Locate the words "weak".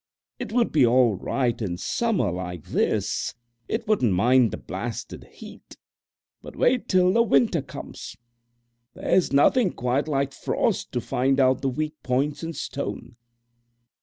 11.69-12.01